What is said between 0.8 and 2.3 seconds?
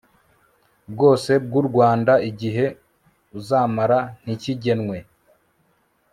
bwose bw u rwanda